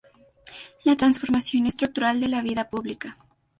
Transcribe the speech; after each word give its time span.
La 0.83 0.97
transformación 0.97 1.67
estructural 1.67 2.19
de 2.19 2.27
la 2.27 2.41
vida 2.41 2.71
pública". 2.71 3.19